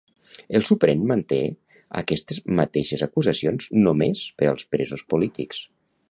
[0.59, 1.37] El Suprem manté
[1.99, 5.61] aquestes mateixes acusacions només per als presos polítics.